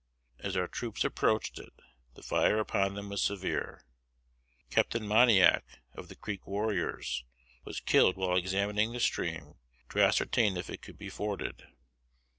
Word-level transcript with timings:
As 0.39 0.57
our 0.57 0.67
troops 0.67 1.03
approached 1.03 1.59
it, 1.59 1.79
the 2.15 2.23
fire 2.23 2.57
upon 2.57 2.95
them 2.95 3.09
was 3.09 3.21
severe. 3.21 3.85
Captain 4.71 5.03
Moniac, 5.03 5.63
of 5.93 6.07
the 6.07 6.15
Creek 6.15 6.47
warriors, 6.47 7.23
was 7.65 7.79
killed 7.81 8.17
while 8.17 8.35
examining 8.35 8.93
the 8.93 8.99
stream 8.99 9.59
to 9.89 10.01
ascertain 10.03 10.57
if 10.57 10.71
it 10.71 10.81
could 10.81 10.97
be 10.97 11.09
forded. 11.09 11.67